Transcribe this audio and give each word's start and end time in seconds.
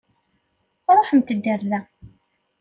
Ṛuḥemt-d 0.97 1.43
ar 1.53 1.61
da. 1.69 1.79